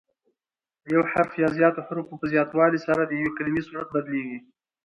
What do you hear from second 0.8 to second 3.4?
د یو حرف یا زیاتو حروفو په زیاتوالي سره د یوې